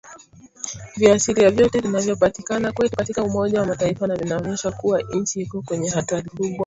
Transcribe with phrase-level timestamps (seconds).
[0.97, 6.29] Viashiria vyote vinavyopatikana kwetu katika umoja wa Mataifa na vinaonyesha kuwa nchi iko kwenye hatari
[6.29, 6.49] kubwa